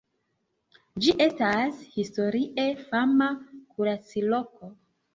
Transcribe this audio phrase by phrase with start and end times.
[1.03, 4.77] Ĝi estas historie fama kuracloko.